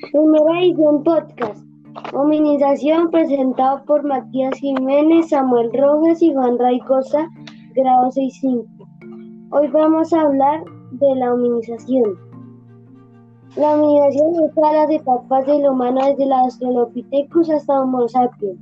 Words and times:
Primera 0.00 0.62
edición 0.62 1.04
podcast. 1.04 1.62
Hominización 2.14 3.10
presentado 3.10 3.84
por 3.84 4.02
Matías 4.02 4.54
Jiménez, 4.58 5.28
Samuel 5.28 5.70
Rojas 5.74 6.22
y 6.22 6.32
Juan 6.32 6.58
Raicosa, 6.58 7.28
grado 7.74 8.10
65. 8.10 8.66
Hoy 9.50 9.68
vamos 9.68 10.12
a 10.14 10.22
hablar 10.22 10.64
de 10.92 11.14
la 11.16 11.34
hominización. 11.34 12.18
La 13.56 13.74
hominización 13.74 14.42
es 14.42 14.54
todas 14.54 14.72
las 14.72 14.90
etapas 14.90 15.46
del 15.46 15.68
humano 15.68 16.00
desde 16.06 16.26
la 16.26 16.40
Australopithecus 16.40 17.50
hasta 17.50 17.82
Homo 17.82 18.08
sapiens. 18.08 18.58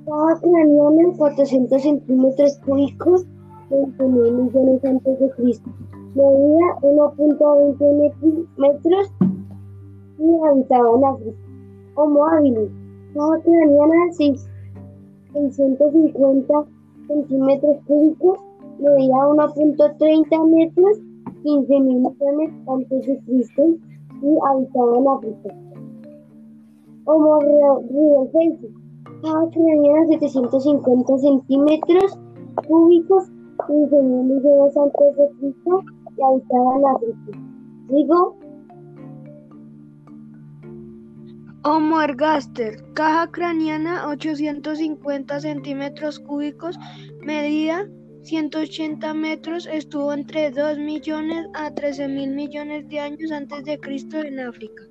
Estaba 0.00 0.38
craneando 0.38 1.00
en 1.00 1.12
400 1.16 1.82
centímetros 1.82 2.58
cúbicos, 2.58 3.26
29 3.70 4.30
millones 4.30 4.84
antes 4.84 5.18
de 5.18 5.30
Cristo 5.30 5.70
medía 6.16 6.66
1.20 6.80 8.48
metros 8.56 9.12
y 10.18 10.24
habitaba 10.48 10.96
en 10.96 11.04
África. 11.04 11.36
Homo 11.96 12.26
habilis, 12.26 12.70
baja 13.14 13.38
craneana 13.42 14.12
650 14.12 16.64
centímetros 17.06 17.76
cúbicos, 17.86 18.38
medía 18.78 19.14
1.30 19.14 20.56
metros, 20.56 20.98
15 21.42 21.80
millones 21.80 22.50
antes 22.66 23.06
de 23.06 23.18
Cristo 23.26 23.62
y 24.22 24.38
habitaba 24.48 24.96
en 24.96 25.08
África. 25.08 25.54
Homo 27.04 27.40
rudolfensis, 27.90 28.70
baja 29.22 29.50
craneana 29.50 30.06
750 30.06 31.18
centímetros 31.18 32.18
cúbicos, 32.66 33.30
15 33.66 34.02
millones 34.02 34.74
antes 34.78 35.16
de 35.16 35.28
Cristo 35.40 35.82
y 36.16 36.22
habitaba 36.22 36.76
en 36.76 36.86
África. 36.86 37.38
Digo, 37.88 38.38
Homo 41.68 42.00
ergaster, 42.00 42.76
caja 42.94 43.28
craneana 43.32 44.08
850 44.08 45.40
centímetros 45.40 46.20
cúbicos, 46.20 46.78
medida 47.22 47.88
180 48.22 49.14
metros, 49.14 49.66
estuvo 49.66 50.12
entre 50.12 50.52
2 50.52 50.78
millones 50.78 51.46
a 51.54 51.72
13 51.72 52.06
mil 52.06 52.30
millones 52.30 52.88
de 52.88 53.00
años 53.00 53.32
antes 53.32 53.64
de 53.64 53.80
Cristo 53.80 54.18
en 54.18 54.38
África. 54.38 54.82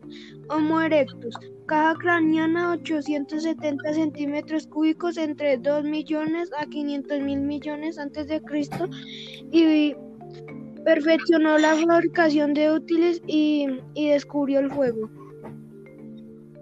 Homo 0.50 0.82
erectus, 0.82 1.36
caja 1.66 1.96
craneana 1.98 2.72
870 2.72 3.94
centímetros 3.94 4.68
cúbicos, 4.68 5.18
entre 5.18 5.58
2 5.58 5.84
millones 5.86 6.50
a 6.58 6.66
500 6.66 7.22
mil 7.22 7.40
millones 7.40 7.98
antes 7.98 8.28
de 8.28 8.42
Cristo 8.42 8.90
y 9.52 9.96
Perfeccionó 10.86 11.58
la 11.58 11.76
fabricación 11.76 12.54
de 12.54 12.72
útiles 12.72 13.20
y, 13.26 13.68
descubrió 13.96 14.60
el 14.60 14.72
fuego. 14.72 15.10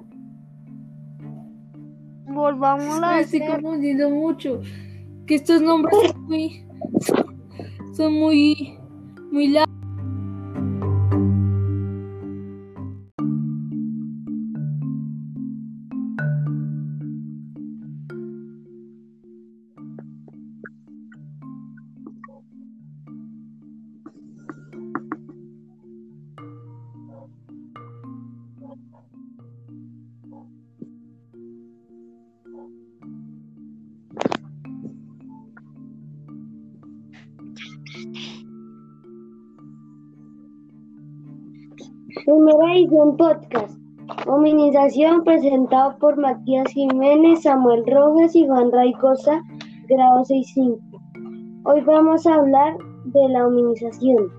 Volvamos 2.25 3.03
a 3.03 3.17
Me 3.17 3.21
estoy 3.23 3.45
confundiendo 3.45 4.09
mucho. 4.09 4.61
Que 5.27 5.35
estos 5.35 5.61
nombres 5.61 5.93
son 6.07 6.23
muy, 6.23 6.65
son 7.97 8.12
muy, 8.12 8.79
muy 9.33 9.49
largos. 9.49 9.72
Primera 42.25 42.75
edición 42.75 43.17
podcast. 43.17 43.79
Hominización 44.27 45.23
presentado 45.23 45.97
por 45.99 46.17
Matías 46.19 46.69
Jiménez, 46.73 47.43
Samuel 47.43 47.85
Rojas 47.87 48.35
y 48.35 48.47
Juan 48.47 48.73
Raicosa, 48.73 49.41
grado 49.89 50.25
65. 50.25 50.81
Hoy 51.65 51.81
vamos 51.83 52.27
a 52.27 52.35
hablar 52.35 52.77
de 53.05 53.29
la 53.29 53.47
hominización. 53.47 54.33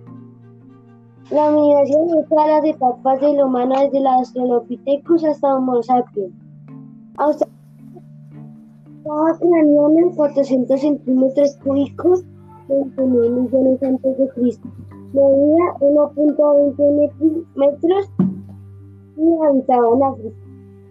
La 1.32 1.50
hominización 1.50 2.20
es 2.20 2.28
todas 2.28 2.48
las 2.48 2.66
etapas 2.66 3.22
del 3.22 3.42
humano 3.42 3.80
desde 3.80 4.02
la 4.02 4.16
Australopithecus 4.16 5.24
hasta 5.24 5.56
Homo 5.56 5.82
sapiens. 5.84 6.34
Craneando 9.40 10.00
en 10.00 10.16
400 10.16 10.82
centímetros 10.82 11.58
cúbicos, 11.64 12.26
29 12.68 13.30
millones 13.30 13.84
antes 13.84 14.18
de 14.18 14.30
Cristo 14.30 14.68
medía 15.14 15.74
1.20 15.80 17.46
metros 17.56 18.12
y 19.16 19.32
habitaba 19.46 19.96
en 19.96 20.04
África. 20.04 20.36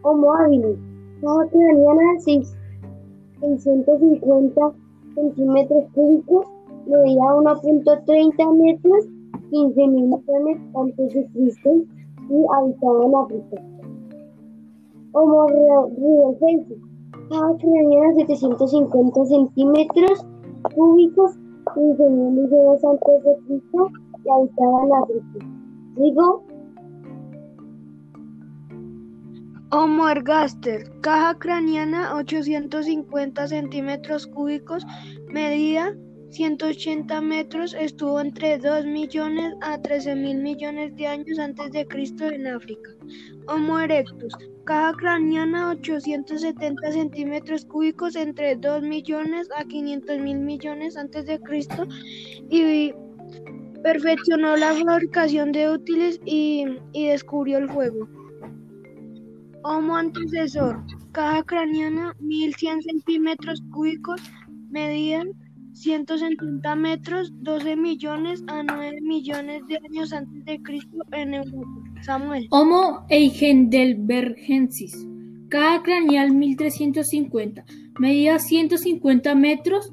Homo 0.03 0.33
habilis, 0.33 0.79
baja 1.23 1.47
craneana 1.49 2.21
650 2.21 4.73
centímetros 5.15 5.85
cúbicos, 5.93 6.47
medía 6.87 7.23
1.30 7.23 8.63
metros, 8.63 9.07
15 9.51 9.89
millones 9.89 10.59
antes 10.75 11.15
de 11.15 11.27
Cristo 11.33 11.71
y 12.31 12.45
habitaba 12.57 13.05
en 13.05 13.15
África. 13.15 13.63
Homo 15.13 15.47
rudolfensis, 15.49 16.79
baja 17.29 17.57
craneana 17.59 18.15
750 18.15 19.25
centímetros 19.27 20.27
cúbicos, 20.75 21.37
15 21.75 22.03
millones 22.11 22.85
antes 22.85 23.25
de 23.25 23.37
Cristo 23.47 23.91
y 24.25 24.31
habitaba 24.31 24.85
en 24.85 24.93
África. 24.95 25.47
Digo, 25.97 26.45
Homo 29.75 30.07
ergaster, 30.07 30.85
caja 31.01 31.39
craneana 31.39 32.15
850 32.17 33.49
centímetros 33.49 34.27
cúbicos, 34.27 34.87
medida 35.31 35.95
180 36.33 37.21
metros, 37.21 37.75
estuvo 37.75 38.19
entre 38.19 38.57
2 38.57 38.87
millones 38.87 39.53
a 39.61 39.81
13 39.81 40.15
mil 40.17 40.39
millones 40.39 40.97
de 40.97 41.07
años 41.07 41.39
antes 41.39 41.71
de 41.73 41.87
Cristo 41.87 42.25
en 42.25 42.47
África. 42.47 42.89
Homo 43.49 43.79
erectus, 43.79 44.35
Caja 44.65 44.95
craneana 44.97 45.71
870 45.71 46.93
centímetros 46.93 47.67
cúbicos 47.67 48.17
entre 48.17 48.57
2 48.57 48.83
millones 48.83 49.47
a 49.55 49.65
500 49.65 50.19
mil 50.21 50.39
millones 50.39 50.97
antes 50.97 51.27
de 51.27 51.39
Cristo 51.41 51.87
y 52.49 52.95
perfeccionó 53.83 54.57
la 54.57 54.73
fabricación 54.73 55.53
de 55.53 55.69
útiles 55.69 56.19
y, 56.25 56.65
y 56.95 57.09
descubrió 57.09 57.59
el 57.59 57.69
fuego. 57.69 58.09
Homo 59.65 59.97
antecesor. 59.97 60.83
Caja 61.13 61.43
craneana 61.43 62.17
1100 62.21 62.83
centímetros 62.83 63.63
cúbicos 63.71 64.23
medían 64.71 65.31
170 65.73 66.77
metros, 66.77 67.33
12 67.43 67.77
millones 67.77 68.43
a 68.47 68.63
9 68.63 69.01
millones 69.03 69.63
de 69.69 69.77
años 69.77 70.13
antes 70.13 70.45
de 70.45 70.63
Cristo 70.63 70.99
en 71.13 71.35
Europa. 71.35 71.67
Samuel. 72.03 72.47
Homo 72.51 73.07
heidelbergensis. 73.09 75.07
Cada 75.49 75.83
craneal 75.83 76.33
1350. 76.33 77.65
Medía 77.99 78.39
150 78.39 79.35
metros 79.35 79.91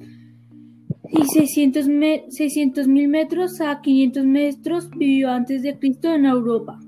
y 1.12 1.24
600 1.26 2.88
mil 2.88 3.08
metros 3.08 3.62
a 3.62 3.82
500 3.82 4.26
metros. 4.26 4.90
Vivió 4.92 5.32
antes 5.32 5.64
de 5.64 5.78
Cristo 5.78 6.14
en 6.14 6.26
Europa. 6.26 6.80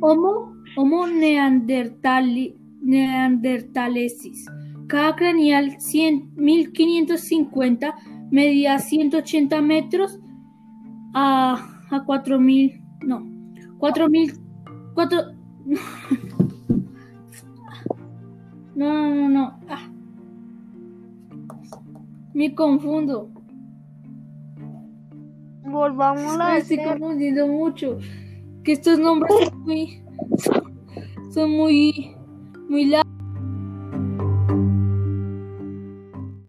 Homo, 0.00 0.54
Homo 0.76 1.06
neandertali, 1.06 2.54
neandertalesis. 2.82 4.46
Cada 4.88 5.14
craneal 5.16 5.78
100, 5.80 6.34
1550 6.34 7.94
medía 8.30 8.78
180 8.78 9.60
metros 9.60 10.18
a, 11.14 11.84
a 11.90 12.04
4000, 12.04 12.82
no, 13.02 13.22
4000, 13.78 14.32
4, 14.94 15.22
no, 18.74 18.92
no, 18.94 19.14
no, 19.14 19.28
no, 19.28 19.60
ah. 19.68 19.90
me 22.32 22.54
confundo. 22.54 23.30
Volvamos 25.64 26.40
a 26.40 26.52
Me 26.52 26.58
estoy 26.58 26.78
confundiendo 26.82 27.46
mucho. 27.46 27.98
Que 28.64 28.72
estos 28.72 28.98
nombres 28.98 29.48
son 29.48 29.60
muy, 29.60 30.02
son 31.30 31.50
muy, 31.50 32.16
muy 32.70 32.86
largos. 32.86 33.07